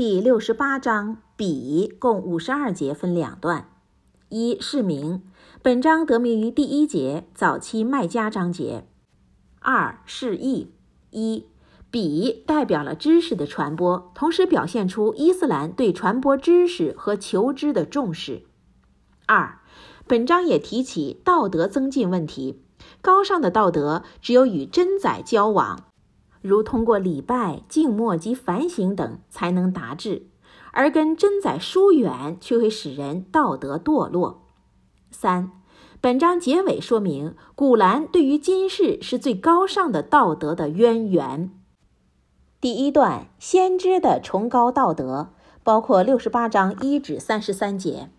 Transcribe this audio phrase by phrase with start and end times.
[0.00, 3.68] 第六十八章比共五十二节，分两段。
[4.30, 5.22] 一释名，
[5.60, 8.86] 本章得名于第一节早期麦加章节。
[9.58, 10.72] 二释义，
[11.10, 11.44] 一
[11.90, 18.44] 比代表了知识的传播，同时表现出伊斯兰对传播知识和求知的重视。
[19.26, 19.58] 二，
[20.06, 22.62] 本章也提起道德增进问题，
[23.02, 25.84] 高尚的道德只有与真宰交往，
[26.40, 30.26] 如通过礼拜、静默及反省等才能达至。
[30.72, 34.42] 而跟真宰疏远，却会使人道德堕落。
[35.10, 35.50] 三，
[36.00, 41.50] 本章结尾说明，古兰对于今世是最高尚的道德的渊源。
[42.60, 45.30] 第一段，先知的崇高道德，
[45.64, 48.10] 包括六十八章一至三十三节。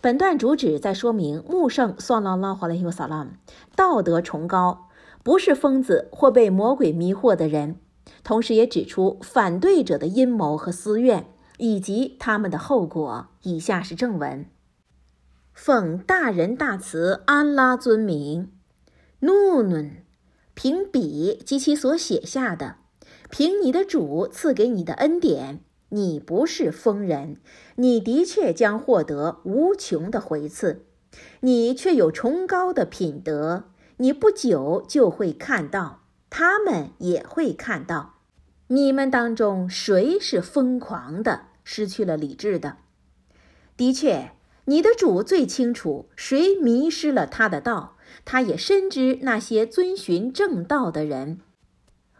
[0.00, 3.30] 本段主旨在说明穆圣算拉拉华莱尤萨拉姆
[3.74, 4.83] 道德崇高，
[5.24, 7.80] 不是疯子或被魔鬼迷惑的人，
[8.22, 11.26] 同时也指出反对者的阴谋和私怨。
[11.58, 13.28] 以及他们的后果。
[13.42, 14.46] 以下是正文：
[15.52, 18.50] 奉大仁大慈安拉尊名，
[19.20, 19.90] 努努，
[20.54, 22.78] 凭笔及其所写下的，
[23.30, 25.60] 凭你的主赐给你的恩典，
[25.90, 27.36] 你不是疯人，
[27.76, 30.86] 你的确将获得无穷的回赐，
[31.40, 38.14] 你却有崇高的品德，你不久就会看到，他们也会看到。
[38.68, 42.78] 你们当中谁是疯狂的、失去了理智的？
[43.76, 44.32] 的确，
[44.64, 51.40] 你的主最清楚谁迷失了他的道，他也深知那些遵循正道的人。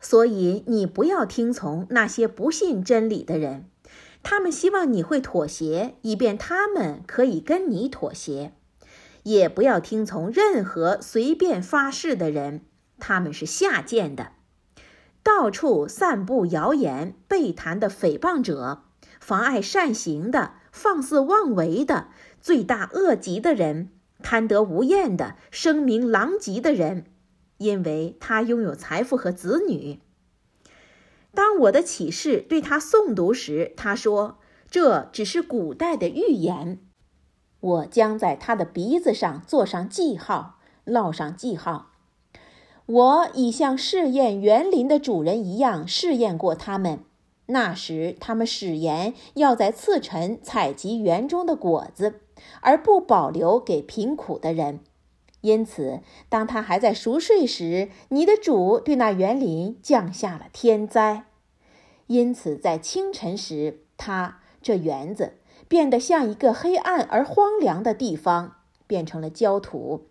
[0.00, 3.68] 所以，你不要听从那些不信真理的人，
[4.22, 8.52] 他们希望你会妥协，以便他们可以跟你妥协；
[9.24, 12.62] 也不要听从任何随便发誓的人，
[12.98, 14.32] 他们是下贱的。
[15.22, 18.84] 到处散布谣言、背谈的诽谤者，
[19.20, 22.08] 妨碍善行的、放肆妄为的、
[22.40, 23.90] 罪大恶极的人，
[24.22, 27.04] 贪得无厌的、声名狼藉的人，
[27.58, 30.00] 因为他拥有财富和子女。
[31.34, 34.38] 当我的启示对他诵读时，他说
[34.70, 36.80] ：“这只是古代的预言。”
[37.60, 41.90] 我将在他的鼻子上做上记号，烙上记号。
[42.86, 47.00] 我已像试验园林的主人一样试验过他们。
[47.46, 52.20] 那时，他们誓言要在次晨采集园中的果子，
[52.60, 54.80] 而不保留给贫苦的人。
[55.40, 61.24] 因此，当他还在熟睡时，你的主对那园林降下了天灾。
[62.06, 70.06] 因此，在清晨时，他这园子变得像一个黑暗而荒凉的地方，变成了焦土。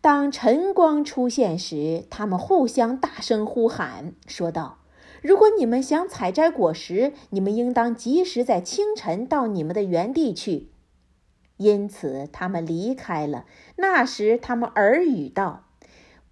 [0.00, 4.78] 当晨光出现时，他们互相大声呼喊，说道
[5.20, 10.70] ：“如果你们想采摘果实，你们应当及时在清晨到你们的原地去。”
[11.58, 13.44] 因此，他们离开了。
[13.74, 15.64] 那时，他们耳语道：“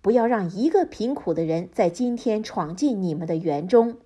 [0.00, 3.96] 不要让一个贫苦的人在今天闯进你们的园中。”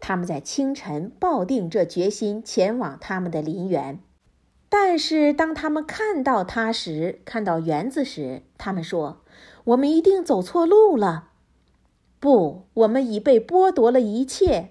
[0.00, 4.00] 他们在清晨抱定这决心，前往他们的林园。
[4.68, 9.22] 但是当他们看到他时，看到园子时，他们说
[9.64, 11.30] ：“我们一定走错路了。”
[12.20, 14.70] 不，我们已被剥夺了一切。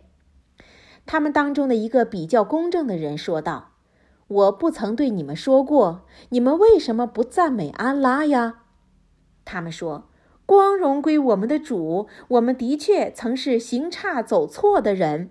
[1.05, 3.71] 他们当中的一个比较公正的人说道
[4.27, 8.63] ：“我不曾对你们说过，你们为什么不赞美安拉呀？”
[9.45, 10.09] 他们说
[10.47, 15.29] ：“光荣归我们的主，我们的确曾是行差走错的人。”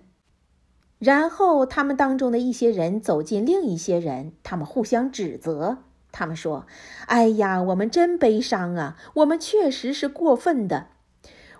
[0.99, 5.79] 然后，他们当中的一些人走近另一些人，他们互相指责。
[6.11, 6.65] 他们说
[7.07, 8.95] ：“哎呀，我们真悲伤啊！
[9.15, 10.87] 我们确实是过分的。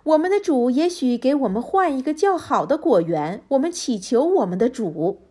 [0.04, 3.42] 我们的主也许给我们换一个较好的果园。
[3.48, 5.22] 我们祈求我们的主。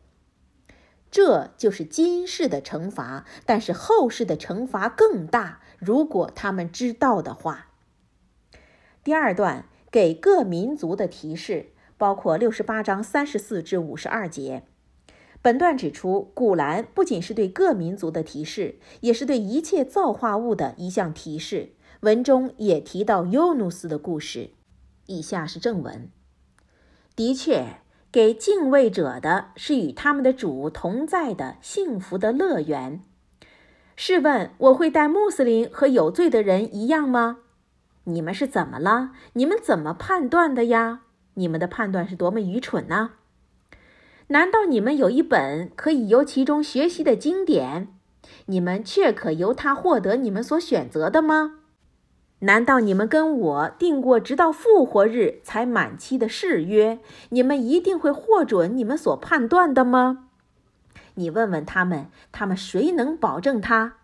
[1.09, 5.61] 这就是今世的惩罚，但是后世的惩罚更大。
[5.79, 7.67] 如果他们知道的话。”
[9.07, 11.68] 第二段给各民族的提示。
[11.95, 14.63] 包括六十八章三十四至五十二节。
[15.42, 21.69] 本段指出，古兰不仅是对各民族的提示，也是对一切造化物的一项提示。
[22.01, 24.50] 文中也提到尤努斯的故事。
[25.06, 26.12] 以下是正文：
[27.15, 27.77] 的确，
[28.12, 33.01] 给敬畏者的是与他们的主同在的幸福的乐园。
[33.95, 37.39] 试问，我会待穆斯林和有罪的人一样吗？
[38.09, 39.12] 你们是怎么了？
[39.33, 41.01] 你们怎么判断的呀？
[41.33, 43.12] 你们的判断是多么愚蠢呢？
[44.27, 47.89] 难道你们有一本可以由其中学习的经典，
[48.45, 51.59] 你们却可由它获得你们所选择的吗？
[52.39, 57.00] 难道你们跟我订过直到复活日才满期的誓约？
[57.30, 60.30] 你们一定会获准你们所判断的吗？
[61.15, 63.96] 你问问他们，他们谁能保证他？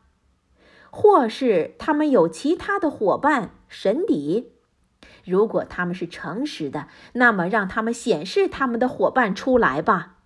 [0.95, 4.51] 或是他们有其他的伙伴神邸？
[5.25, 10.17] 如果他们是诚实的，那么让他们显示他们的伙伴出来吧。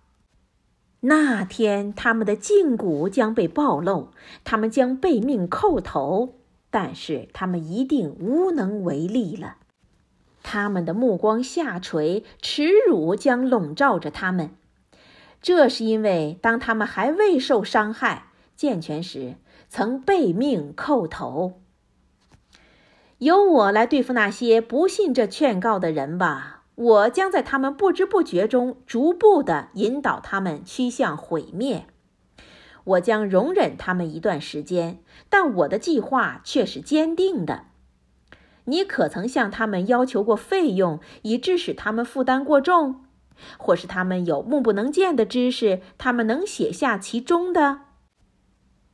[1.00, 4.10] 那天他们的胫骨将被暴露，
[4.44, 6.34] 他们将被命叩头。
[6.68, 9.56] 但是他们一定无能为力了，
[10.42, 14.50] 他们的目光下垂，耻辱将笼罩着他们。
[15.40, 19.36] 这是因为当他们还未受伤害、健全时，
[19.68, 21.60] 曾被命叩头。
[23.18, 31.86] 由我来对付那些不信这劝告的人吧，我将在他们不知不觉中逐步的引导他们趋向毁灭。
[32.84, 37.64] 我将容忍他们一段时间，但我的计划却是坚定的。
[38.64, 43.04] 你可曾向他们要求过费用，以致使他们负担过重，
[43.58, 47.80] 或是他们有目不能见的知识，他们能写下其中的？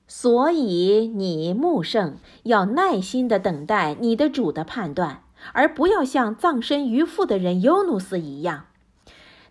[0.07, 5.23] 所以你穆圣要耐心地等待你的主的判断，
[5.53, 8.67] 而不要像葬身鱼腹的人尤努斯一样。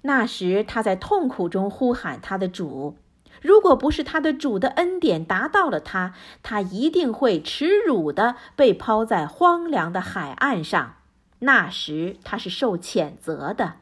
[0.03, 2.95] 那时他在痛苦中呼喊他的主。
[3.41, 6.13] 如果不是他的主的恩典达到了他，
[6.44, 10.95] 他一定会耻辱地被抛在荒凉的海岸上。
[11.39, 13.73] 那时他是受谴责的。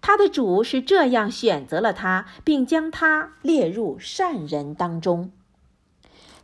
[0.00, 5.32] 他的主是这样选择了他，并将他列入善人当中。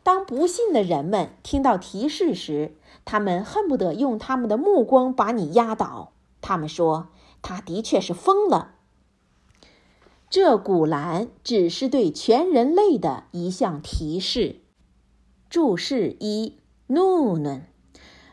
[0.04, 6.12] 当不信的人们听到提示时，他们恨不得用他们的目光把你压倒。
[6.40, 7.08] 他们说
[7.42, 8.74] ：“他的确是疯了。”
[10.28, 14.60] 这古兰只是对全人类的一项提示。
[15.48, 16.58] 注释一
[16.88, 17.60] 怒怒，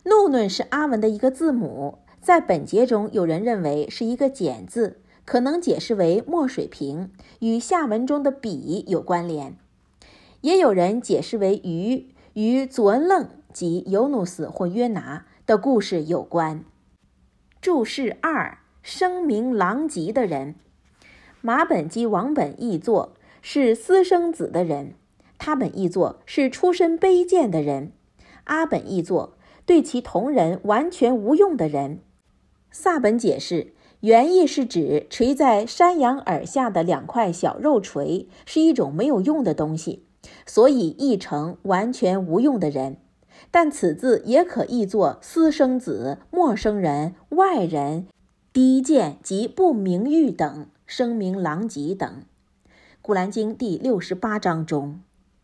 [0.04, 9.54] 怒怒是阿文的一个字母，在本节中，有人认为是一个简字，可能解释为墨水瓶，与下文中的笔有关联；
[10.42, 16.66] 也有人解释为鱼，与祖恩楞及尤努斯或约拿的故事有关。
[17.62, 20.56] 注释二：声名狼藉的人。
[21.42, 24.96] 马本及王本译作是私生子的人，
[25.38, 27.92] 他本译作是出身卑贱的人，
[28.46, 29.38] 阿本译作
[29.68, 32.00] 对其同人完全无用的人。
[32.72, 40.06] 萨本解释原意是指垂在山羊耳下的两块小肉锤是一种没有用的东西，
[40.46, 42.98] 所以译成完全无用的人。
[43.50, 48.08] 但此字也可译作私生子、陌生人、外人、
[48.54, 50.68] 低贱及不名誉等。
[50.92, 52.10] 声名狼藉等，
[53.02, 55.00] 《古兰经》第六十八章中。